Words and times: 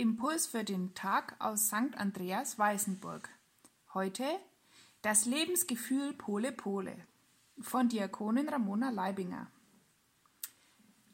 Impuls 0.00 0.46
für 0.46 0.62
den 0.62 0.94
Tag 0.94 1.34
aus 1.40 1.66
St. 1.66 1.96
Andreas 1.96 2.56
Weißenburg. 2.56 3.28
Heute 3.92 4.24
das 5.02 5.24
Lebensgefühl 5.24 6.12
Pole 6.12 6.52
Pole 6.52 6.96
von 7.58 7.88
Diakonin 7.88 8.48
Ramona 8.48 8.90
Leibinger. 8.90 9.50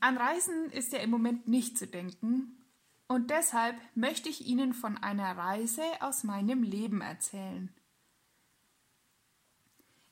An 0.00 0.18
Reisen 0.18 0.68
ist 0.70 0.92
ja 0.92 0.98
im 0.98 1.08
Moment 1.08 1.48
nicht 1.48 1.78
zu 1.78 1.86
denken 1.86 2.62
und 3.08 3.30
deshalb 3.30 3.80
möchte 3.94 4.28
ich 4.28 4.46
Ihnen 4.46 4.74
von 4.74 4.98
einer 4.98 5.34
Reise 5.34 5.84
aus 6.00 6.22
meinem 6.22 6.62
Leben 6.62 7.00
erzählen. 7.00 7.74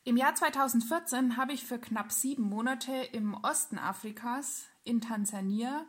Im 0.04 0.16
Jahr 0.16 0.34
2014 0.34 1.36
habe 1.36 1.52
ich 1.52 1.66
für 1.66 1.79
knapp 1.79 2.11
sieben 2.11 2.45
Monate 2.45 2.95
im 3.12 3.34
Osten 3.34 3.79
Afrikas 3.79 4.64
in 4.82 5.02
Tansania 5.02 5.84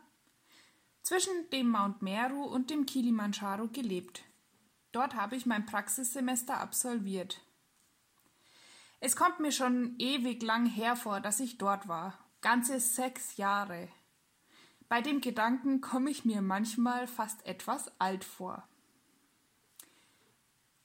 zwischen 1.04 1.50
dem 1.52 1.68
Mount 1.68 2.00
Meru 2.02 2.44
und 2.44 2.70
dem 2.70 2.86
Kilimanjaro 2.86 3.68
gelebt. 3.68 4.24
Dort 4.90 5.14
habe 5.14 5.36
ich 5.36 5.44
mein 5.44 5.66
Praxissemester 5.66 6.58
absolviert. 6.58 7.42
Es 9.00 9.14
kommt 9.14 9.38
mir 9.38 9.52
schon 9.52 9.96
ewig 9.98 10.42
lang 10.42 10.64
hervor, 10.64 11.20
dass 11.20 11.40
ich 11.40 11.58
dort 11.58 11.88
war. 11.88 12.18
Ganze 12.40 12.80
sechs 12.80 13.36
Jahre. 13.36 13.88
Bei 14.88 15.02
dem 15.02 15.20
Gedanken 15.20 15.82
komme 15.82 16.10
ich 16.10 16.24
mir 16.24 16.40
manchmal 16.40 17.06
fast 17.06 17.44
etwas 17.44 17.92
alt 18.00 18.24
vor. 18.24 18.66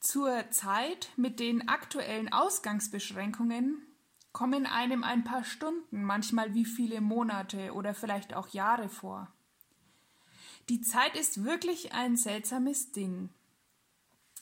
Zur 0.01 0.51
Zeit 0.51 1.11
mit 1.15 1.39
den 1.39 1.69
aktuellen 1.69 2.31
Ausgangsbeschränkungen 2.31 3.85
kommen 4.33 4.65
einem 4.65 5.03
ein 5.03 5.23
paar 5.23 5.45
Stunden, 5.45 6.03
manchmal 6.03 6.53
wie 6.53 6.65
viele 6.65 6.99
Monate 6.99 7.73
oder 7.73 7.93
vielleicht 7.93 8.33
auch 8.33 8.49
Jahre 8.49 8.89
vor. 8.89 9.33
Die 10.69 10.81
Zeit 10.81 11.15
ist 11.15 11.43
wirklich 11.43 11.93
ein 11.93 12.15
seltsames 12.15 12.91
Ding. 12.91 13.29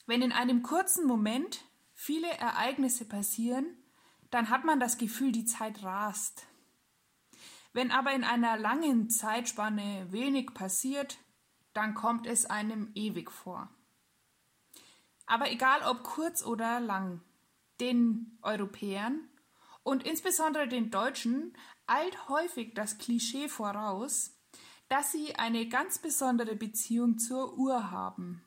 Wenn 0.08 0.22
in 0.22 0.34
einem 0.34 0.62
kurzen 0.62 1.08
Moment 1.08 1.64
viele 1.94 2.28
Ereignisse 2.28 3.06
passieren, 3.06 3.66
dann 4.30 4.50
hat 4.50 4.66
man 4.66 4.82
das 4.82 4.98
Gefühl, 4.98 5.32
die 5.32 5.46
Zeit 5.46 5.84
rast. 5.84 6.46
Wenn 7.72 7.92
aber 7.92 8.12
in 8.12 8.26
einer 8.26 8.58
langen 8.58 9.10
Zeitspanne 9.10 10.08
wenig 10.12 10.54
passiert, 10.54 11.18
dann 11.72 11.94
kommt 11.94 12.28
es 12.28 12.46
einem 12.46 12.92
ewig 12.94 13.32
vor. 13.32 13.70
Aber 15.28 15.50
egal 15.50 15.82
ob 15.84 16.04
kurz 16.04 16.44
oder 16.44 16.82
lang, 16.82 17.22
den 17.80 18.38
Europäern 18.42 19.30
und 19.84 20.04
insbesondere 20.04 20.68
den 20.68 20.92
Deutschen 20.92 21.56
eilt 21.86 22.28
häufig 22.28 22.74
das 22.74 22.98
Klischee 22.98 23.48
voraus, 23.48 24.37
dass 24.90 25.12
sie 25.12 25.36
eine 25.36 25.68
ganz 25.68 26.00
besondere 26.00 26.56
Beziehung 26.56 27.18
zur 27.18 27.58
Uhr 27.58 27.92
haben. 27.92 28.44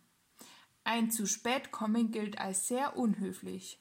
Ein 0.84 1.10
zu 1.10 1.26
spät 1.26 1.70
kommen 1.70 2.10
gilt 2.10 2.38
als 2.38 2.66
sehr 2.68 2.96
unhöflich 2.96 3.80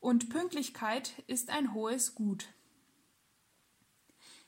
und 0.00 0.30
Pünktlichkeit 0.30 1.22
ist 1.26 1.50
ein 1.50 1.74
hohes 1.74 2.14
Gut. 2.14 2.48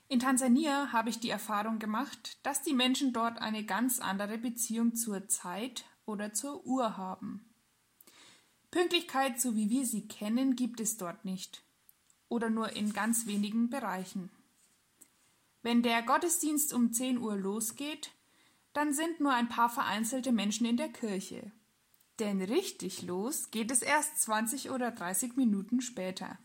In 0.08 0.18
Tansania 0.18 0.92
habe 0.92 1.10
ich 1.10 1.20
die 1.20 1.30
Erfahrung 1.30 1.78
gemacht, 1.78 2.44
dass 2.44 2.62
die 2.62 2.74
Menschen 2.74 3.12
dort 3.12 3.38
eine 3.38 3.64
ganz 3.64 4.00
andere 4.00 4.38
Beziehung 4.38 4.94
zur 4.96 5.28
Zeit 5.28 5.84
oder 6.04 6.32
zur 6.32 6.66
Uhr 6.66 6.96
haben. 6.96 7.48
Pünktlichkeit, 8.70 9.40
so 9.40 9.54
wie 9.54 9.70
wir 9.70 9.86
sie 9.86 10.08
kennen, 10.08 10.56
gibt 10.56 10.80
es 10.80 10.96
dort 10.96 11.24
nicht 11.24 11.62
oder 12.28 12.48
nur 12.48 12.72
in 12.72 12.92
ganz 12.92 13.26
wenigen 13.26 13.68
Bereichen. 13.68 14.30
Wenn 15.62 15.82
der 15.82 16.02
Gottesdienst 16.02 16.72
um 16.72 16.92
10 16.92 17.18
Uhr 17.18 17.36
losgeht, 17.36 18.12
dann 18.72 18.92
sind 18.92 19.20
nur 19.20 19.32
ein 19.32 19.48
paar 19.48 19.68
vereinzelte 19.68 20.32
Menschen 20.32 20.66
in 20.66 20.76
der 20.76 20.88
Kirche. 20.88 21.52
Denn 22.18 22.40
richtig 22.42 23.02
los 23.02 23.50
geht 23.50 23.70
es 23.70 23.82
erst 23.82 24.20
20 24.22 24.70
oder 24.70 24.90
30 24.90 25.36
Minuten 25.36 25.80
später. 25.80 26.38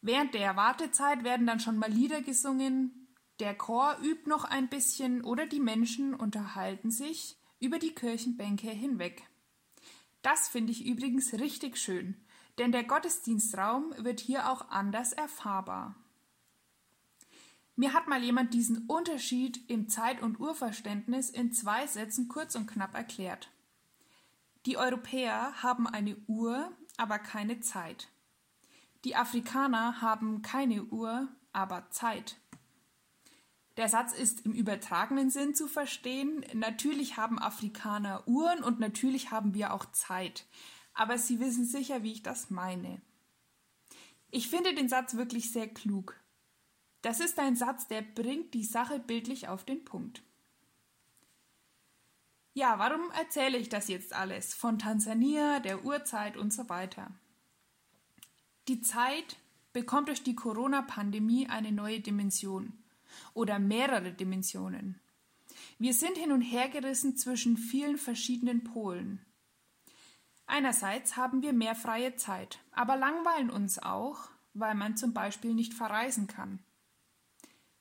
Während 0.00 0.34
der 0.34 0.56
Wartezeit 0.56 1.24
werden 1.24 1.46
dann 1.46 1.60
schon 1.60 1.78
mal 1.78 1.90
Lieder 1.90 2.22
gesungen, 2.22 3.08
der 3.40 3.54
Chor 3.56 3.98
übt 4.02 4.28
noch 4.28 4.44
ein 4.44 4.68
bisschen 4.68 5.22
oder 5.22 5.46
die 5.46 5.60
Menschen 5.60 6.14
unterhalten 6.14 6.90
sich 6.90 7.36
über 7.60 7.78
die 7.78 7.94
Kirchenbänke 7.94 8.70
hinweg. 8.70 9.22
Das 10.22 10.48
finde 10.48 10.72
ich 10.72 10.84
übrigens 10.86 11.32
richtig 11.34 11.76
schön, 11.76 12.16
denn 12.58 12.72
der 12.72 12.84
Gottesdienstraum 12.84 13.94
wird 13.98 14.20
hier 14.20 14.50
auch 14.50 14.68
anders 14.70 15.12
erfahrbar. 15.12 15.96
Mir 17.78 17.94
hat 17.94 18.08
mal 18.08 18.24
jemand 18.24 18.54
diesen 18.54 18.88
Unterschied 18.88 19.70
im 19.70 19.88
Zeit- 19.88 20.20
und 20.20 20.40
Urverständnis 20.40 21.30
in 21.30 21.52
zwei 21.52 21.86
Sätzen 21.86 22.26
kurz 22.26 22.56
und 22.56 22.66
knapp 22.66 22.92
erklärt. 22.96 23.50
Die 24.66 24.76
Europäer 24.76 25.62
haben 25.62 25.86
eine 25.86 26.16
Uhr, 26.26 26.72
aber 26.96 27.20
keine 27.20 27.60
Zeit. 27.60 28.08
Die 29.04 29.14
Afrikaner 29.14 30.00
haben 30.00 30.42
keine 30.42 30.86
Uhr, 30.86 31.28
aber 31.52 31.88
Zeit. 31.90 32.40
Der 33.76 33.88
Satz 33.88 34.12
ist 34.12 34.44
im 34.44 34.54
übertragenen 34.54 35.30
Sinn 35.30 35.54
zu 35.54 35.68
verstehen. 35.68 36.44
Natürlich 36.54 37.16
haben 37.16 37.38
Afrikaner 37.38 38.26
Uhren 38.26 38.64
und 38.64 38.80
natürlich 38.80 39.30
haben 39.30 39.54
wir 39.54 39.72
auch 39.72 39.84
Zeit. 39.92 40.46
Aber 40.94 41.16
Sie 41.16 41.38
wissen 41.38 41.64
sicher, 41.64 42.02
wie 42.02 42.10
ich 42.10 42.24
das 42.24 42.50
meine. 42.50 43.00
Ich 44.32 44.48
finde 44.48 44.74
den 44.74 44.88
Satz 44.88 45.14
wirklich 45.14 45.52
sehr 45.52 45.68
klug. 45.68 46.18
Das 47.02 47.20
ist 47.20 47.38
ein 47.38 47.56
Satz, 47.56 47.86
der 47.86 48.02
bringt 48.02 48.54
die 48.54 48.64
Sache 48.64 48.98
bildlich 48.98 49.48
auf 49.48 49.64
den 49.64 49.84
Punkt. 49.84 50.22
Ja, 52.54 52.78
warum 52.78 53.10
erzähle 53.12 53.56
ich 53.56 53.68
das 53.68 53.86
jetzt 53.88 54.12
alles? 54.12 54.52
Von 54.52 54.80
Tansania, 54.80 55.60
der 55.60 55.84
Urzeit 55.84 56.36
und 56.36 56.52
so 56.52 56.68
weiter. 56.68 57.12
Die 58.66 58.80
Zeit 58.80 59.36
bekommt 59.72 60.08
durch 60.08 60.24
die 60.24 60.34
Corona-Pandemie 60.34 61.46
eine 61.48 61.70
neue 61.70 62.00
Dimension 62.00 62.72
oder 63.32 63.60
mehrere 63.60 64.12
Dimensionen. 64.12 65.00
Wir 65.78 65.94
sind 65.94 66.18
hin 66.18 66.32
und 66.32 66.42
her 66.42 66.68
gerissen 66.68 67.16
zwischen 67.16 67.56
vielen 67.56 67.96
verschiedenen 67.96 68.64
Polen. 68.64 69.24
Einerseits 70.46 71.16
haben 71.16 71.42
wir 71.42 71.52
mehr 71.52 71.76
freie 71.76 72.16
Zeit, 72.16 72.58
aber 72.72 72.96
langweilen 72.96 73.50
uns 73.50 73.78
auch, 73.78 74.30
weil 74.54 74.74
man 74.74 74.96
zum 74.96 75.12
Beispiel 75.12 75.54
nicht 75.54 75.74
verreisen 75.74 76.26
kann. 76.26 76.58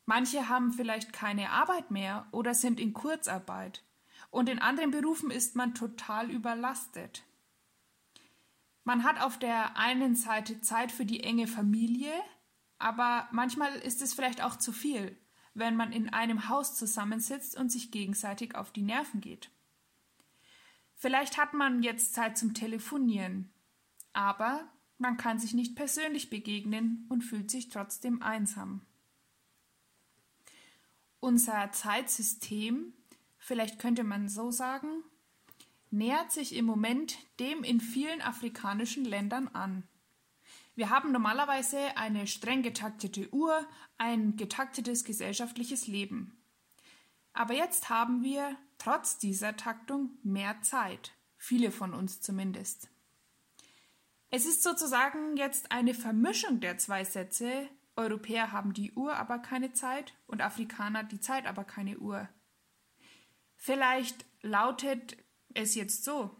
Manche 0.08 0.48
haben 0.48 0.72
vielleicht 0.72 1.12
keine 1.12 1.50
Arbeit 1.50 1.92
mehr 1.92 2.28
oder 2.32 2.54
sind 2.54 2.80
in 2.80 2.94
Kurzarbeit. 2.94 3.84
Und 4.32 4.48
in 4.48 4.60
anderen 4.60 4.92
Berufen 4.92 5.30
ist 5.30 5.58
man 5.58 5.76
total 5.76 6.32
überlastet. 6.32 7.26
Man 8.86 9.04
hat 9.04 9.20
auf 9.20 9.38
der 9.38 9.76
einen 9.76 10.16
Seite 10.16 10.62
Zeit 10.62 10.94
für 10.94 11.06
die 11.06 11.26
enge 11.26 11.46
Familie, 11.46 12.14
aber 12.80 13.28
manchmal 13.34 13.76
ist 13.76 14.02
es 14.02 14.14
vielleicht 14.14 14.42
auch 14.42 14.56
zu 14.56 14.72
viel, 14.72 15.18
wenn 15.54 15.76
man 15.76 15.92
in 15.92 16.08
einem 16.14 16.48
Haus 16.48 16.76
zusammensitzt 16.76 17.58
und 17.58 17.70
sich 17.70 17.92
gegenseitig 17.92 18.56
auf 18.56 18.72
die 18.72 18.84
Nerven 18.84 19.20
geht. 19.20 19.52
Vielleicht 20.96 21.38
hat 21.38 21.54
man 21.54 21.84
jetzt 21.84 22.14
Zeit 22.14 22.38
zum 22.38 22.54
Telefonieren, 22.54 23.52
aber 24.14 24.72
man 24.98 25.18
kann 25.18 25.38
sich 25.38 25.54
nicht 25.54 25.76
persönlich 25.76 26.30
begegnen 26.30 27.06
und 27.10 27.26
fühlt 27.26 27.52
sich 27.52 27.68
trotzdem 27.68 28.22
einsam. 28.22 28.84
Unser 31.28 31.74
Zeitsystem, 31.74 32.94
vielleicht 33.38 33.80
könnte 33.80 34.06
man 34.06 34.30
so 34.30 34.50
sagen, 34.50 35.04
nähert 35.92 36.32
sich 36.32 36.56
im 36.56 36.64
Moment 36.64 37.18
dem 37.42 37.66
in 37.66 37.82
vielen 37.82 38.22
afrikanischen 38.22 39.04
Ländern 39.04 39.50
an. 39.50 39.84
Wir 40.76 40.90
haben 40.90 41.12
normalerweise 41.12 41.98
eine 41.98 42.28
streng 42.28 42.64
getaktete 42.64 43.28
Uhr, 43.34 43.68
ein 43.98 44.38
getaktetes 44.38 45.04
gesellschaftliches 45.04 45.88
Leben. 45.88 46.42
Aber 47.34 47.54
jetzt 47.54 47.90
haben 47.90 48.24
wir 48.24 48.56
trotz 48.78 49.18
dieser 49.18 49.58
Taktung 49.58 50.12
mehr 50.24 50.62
Zeit, 50.62 51.12
viele 51.36 51.72
von 51.72 51.94
uns 51.94 52.22
zumindest. 52.22 52.88
Es 54.30 54.46
ist 54.46 54.64
sozusagen 54.64 55.36
jetzt 55.36 55.74
eine 55.74 55.94
Vermischung 55.94 56.62
der 56.62 56.78
zwei 56.78 57.04
Sätze, 57.04 57.68
Europäer 57.98 58.52
haben 58.52 58.74
die 58.74 58.94
Uhr, 58.94 59.16
aber 59.16 59.40
keine 59.40 59.74
Zeit 59.74 60.14
und 60.28 60.42
Afrikaner 60.42 61.04
die 61.04 61.20
Zeit, 61.20 61.46
aber 61.48 61.64
keine 61.64 61.98
Uhr. 61.98 62.30
Vielleicht 63.56 64.26
lautet 64.42 65.18
es 65.54 65.76
jetzt 65.76 66.04
so. 66.04 66.40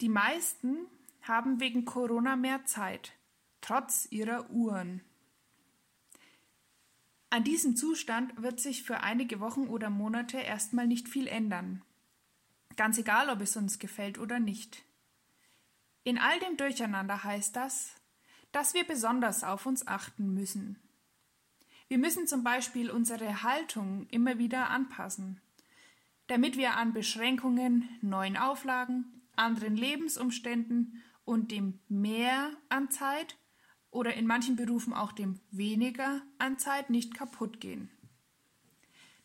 Die 0.00 0.08
meisten 0.08 0.86
haben 1.22 1.60
wegen 1.60 1.84
Corona 1.84 2.36
mehr 2.36 2.64
Zeit, 2.64 3.12
trotz 3.60 4.06
ihrer 4.10 4.50
Uhren. 4.50 5.02
An 7.30 7.42
diesem 7.42 7.74
Zustand 7.76 8.40
wird 8.40 8.60
sich 8.60 8.84
für 8.84 9.00
einige 9.00 9.40
Wochen 9.40 9.66
oder 9.66 9.90
Monate 9.90 10.38
erstmal 10.38 10.86
nicht 10.86 11.08
viel 11.08 11.26
ändern. 11.26 11.82
Ganz 12.76 12.98
egal, 12.98 13.28
ob 13.28 13.40
es 13.40 13.56
uns 13.56 13.78
gefällt 13.78 14.18
oder 14.18 14.38
nicht. 14.38 14.84
In 16.04 16.18
all 16.18 16.38
dem 16.40 16.56
Durcheinander 16.56 17.24
heißt 17.24 17.56
das, 17.56 17.96
dass 18.54 18.72
wir 18.72 18.84
besonders 18.84 19.42
auf 19.42 19.66
uns 19.66 19.86
achten 19.86 20.32
müssen. 20.32 20.78
Wir 21.88 21.98
müssen 21.98 22.26
zum 22.26 22.44
Beispiel 22.44 22.90
unsere 22.90 23.42
Haltung 23.42 24.06
immer 24.10 24.38
wieder 24.38 24.70
anpassen. 24.70 25.40
damit 26.26 26.56
wir 26.56 26.76
an 26.76 26.94
Beschränkungen, 26.94 27.86
neuen 28.00 28.38
Auflagen, 28.38 29.04
anderen 29.36 29.76
Lebensumständen 29.76 31.02
und 31.24 31.50
dem 31.50 31.80
Mehr 31.88 32.50
an 32.68 32.90
Zeit 32.90 33.36
oder 33.90 34.14
in 34.14 34.26
manchen 34.26 34.56
Berufen 34.56 34.94
auch 34.94 35.12
dem 35.12 35.40
Weniger 35.50 36.22
an 36.38 36.58
Zeit 36.58 36.88
nicht 36.90 37.14
kaputt 37.14 37.60
gehen. 37.60 37.90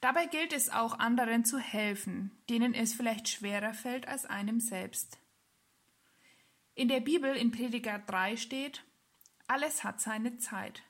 Dabei 0.02 0.26
gilt 0.26 0.54
es 0.54 0.70
auch 0.70 1.00
anderen 1.00 1.46
zu 1.46 1.58
helfen, 1.58 2.32
denen 2.50 2.74
es 2.74 2.94
vielleicht 2.94 3.28
schwerer 3.28 3.74
fällt 3.74 4.08
als 4.08 4.26
einem 4.26 4.60
selbst. 4.60 5.20
In 6.76 6.88
der 6.88 7.02
Bibel 7.02 7.36
in 7.36 7.52
Prediger 7.52 8.00
3 8.00 8.38
steht, 8.38 8.84
alles 9.50 9.84
hat 9.84 10.00
seine 10.00 10.38
Zeit. 10.38 10.84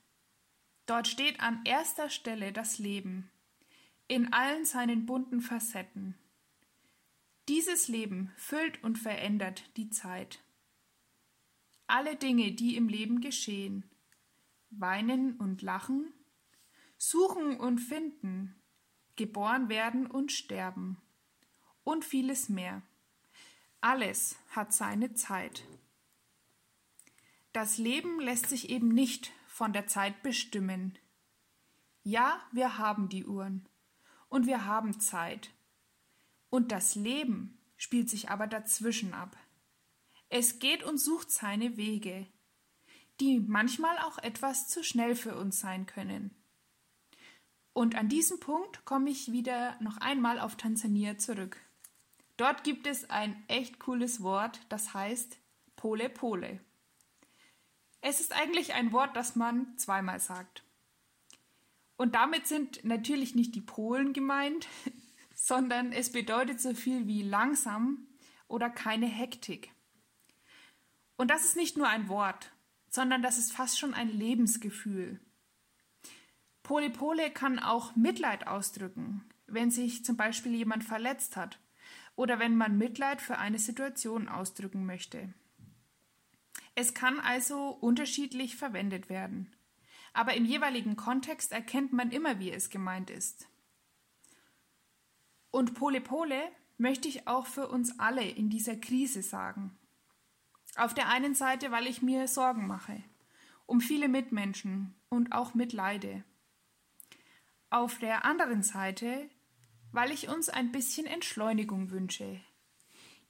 Dort 0.86 1.08
steht 1.08 1.40
an 1.40 1.62
erster 1.66 2.10
Stelle 2.10 2.52
das 2.52 2.78
Leben, 2.78 3.32
in 4.08 4.34
allen 4.34 4.66
seinen 4.66 5.06
bunten 5.06 5.42
Facetten. 5.42 6.16
Dieses 7.48 7.88
Leben 7.88 8.32
füllt 8.36 8.84
und 8.84 8.98
verändert 8.98 9.64
die 9.78 9.90
Zeit. 9.90 10.44
Alle 11.88 12.16
Dinge, 12.16 12.52
die 12.52 12.76
im 12.76 12.90
Leben 12.90 13.22
geschehen, 13.22 13.90
weinen 14.72 15.38
und 15.38 15.62
lachen, 15.62 16.14
suchen 16.98 17.58
und 17.60 17.80
finden, 17.80 18.56
geboren 19.16 19.70
werden 19.70 20.06
und 20.06 20.32
sterben 20.32 20.98
und 21.84 22.04
vieles 22.04 22.50
mehr. 22.50 22.82
Alles 23.82 24.38
hat 24.50 24.74
seine 24.74 25.14
Zeit. 25.14 25.64
Das 27.60 27.78
Leben 27.78 28.22
lässt 28.22 28.48
sich 28.48 28.70
eben 28.70 28.88
nicht 28.88 29.34
von 29.46 29.74
der 29.74 29.86
Zeit 29.86 30.24
bestimmen. 30.24 30.98
Ja, 32.04 32.40
wir 32.54 32.78
haben 32.78 33.10
die 33.10 33.26
Uhren 33.26 33.68
und 34.30 34.48
wir 34.48 34.64
haben 34.64 35.02
Zeit. 35.02 35.50
Und 36.50 36.72
das 36.72 36.96
Leben 36.96 37.60
spielt 37.76 38.10
sich 38.10 38.30
aber 38.30 38.48
dazwischen 38.48 39.14
ab. 39.14 39.36
Es 40.30 40.60
geht 40.60 40.84
und 40.84 41.00
sucht 41.00 41.32
seine 41.32 41.76
Wege, 41.76 42.28
die 43.20 43.42
manchmal 43.42 43.98
auch 43.98 44.20
etwas 44.20 44.70
zu 44.70 44.82
schnell 44.82 45.14
für 45.14 45.36
uns 45.36 45.60
sein 45.60 45.86
können. 45.86 46.34
Und 47.74 47.96
an 47.96 48.08
diesem 48.08 48.40
Punkt 48.40 48.86
komme 48.86 49.10
ich 49.10 49.34
wieder 49.34 49.76
noch 49.82 49.98
einmal 49.98 50.40
auf 50.40 50.56
Tansania 50.56 51.18
zurück. 51.18 51.58
Dort 52.38 52.64
gibt 52.64 52.88
es 52.88 53.10
ein 53.10 53.44
echt 53.50 53.80
cooles 53.80 54.24
Wort, 54.24 54.62
das 54.70 54.94
heißt 54.94 55.38
Pole 55.76 56.10
Pole. 56.10 56.62
Es 58.02 58.20
ist 58.20 58.34
eigentlich 58.34 58.74
ein 58.74 58.92
Wort, 58.92 59.16
das 59.16 59.36
man 59.36 59.78
zweimal 59.78 60.20
sagt. 60.20 60.64
Und 61.98 62.16
damit 62.16 62.48
sind 62.48 62.84
natürlich 62.86 63.36
nicht 63.36 63.56
die 63.56 63.62
Polen 63.62 64.14
gemeint, 64.14 64.68
sondern 65.36 65.92
es 65.92 66.12
bedeutet 66.12 66.62
so 66.62 66.74
viel 66.74 67.08
wie 67.08 67.24
langsam 67.24 68.08
oder 68.48 68.70
keine 68.70 69.06
Hektik. 69.06 69.72
Und 71.18 71.30
das 71.30 71.44
ist 71.44 71.58
nicht 71.58 71.76
nur 71.76 71.90
ein 71.90 72.08
Wort, 72.08 72.52
sondern 72.90 73.22
das 73.22 73.38
ist 73.38 73.52
fast 73.52 73.78
schon 73.78 73.94
ein 73.94 74.10
Lebensgefühl. 74.10 75.20
Polypole 76.64 77.32
kann 77.32 77.60
auch 77.60 77.96
Mitleid 77.96 78.48
ausdrücken, 78.48 79.28
wenn 79.48 79.72
sich 79.72 80.06
zum 80.06 80.16
Beispiel 80.16 80.56
jemand 80.56 80.84
verletzt 80.84 81.36
hat 81.36 81.60
oder 82.16 82.40
wenn 82.40 82.56
man 82.56 82.78
Mitleid 82.78 83.22
für 83.22 83.38
eine 83.38 83.60
Situation 83.60 84.30
ausdrücken 84.30 84.86
möchte. 84.86 85.34
Es 86.80 86.94
kann 86.94 87.20
also 87.20 87.72
unterschiedlich 87.72 88.56
verwendet 88.56 89.10
werden, 89.10 89.54
aber 90.14 90.36
im 90.36 90.46
jeweiligen 90.46 90.96
Kontext 90.96 91.52
erkennt 91.52 91.92
man 91.92 92.10
immer, 92.10 92.40
wie 92.40 92.54
es 92.54 92.70
gemeint 92.70 93.10
ist. 93.10 93.50
Und 95.52 95.74
Pole 95.74 96.00
Pole 96.00 96.42
möchte 96.78 97.10
ich 97.10 97.28
auch 97.28 97.48
für 97.48 97.68
uns 97.68 98.00
alle 98.00 98.24
in 98.24 98.50
dieser 98.50 98.78
Krise 98.78 99.22
sagen. 99.22 99.78
Auf 100.78 100.94
der 100.94 101.10
einen 101.10 101.36
Seite, 101.36 101.70
weil 101.70 101.86
ich 101.86 102.02
mir 102.02 102.30
Sorgen 102.30 102.66
mache, 102.66 103.04
um 103.66 103.82
viele 103.82 104.08
Mitmenschen 104.08 104.96
und 105.10 105.34
auch 105.34 105.54
mitleide. 105.54 106.24
Auf 107.70 108.00
der 108.00 108.24
anderen 108.24 108.64
Seite, 108.64 109.30
weil 109.92 110.14
ich 110.14 110.30
uns 110.30 110.48
ein 110.48 110.72
bisschen 110.72 111.08
Entschleunigung 111.08 111.92
wünsche, 111.92 112.40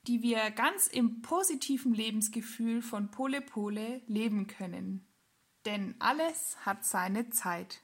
die 0.09 0.23
wir 0.23 0.49
ganz 0.49 0.87
im 0.87 1.21
positiven 1.21 1.93
Lebensgefühl 1.93 2.81
von 2.81 3.11
Pole 3.11 3.41
Pole 3.41 4.01
leben 4.07 4.47
können. 4.47 5.07
Denn 5.65 5.93
alles 5.99 6.57
hat 6.65 6.83
seine 6.83 7.29
Zeit. 7.29 7.83